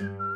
Bye. 0.00 0.29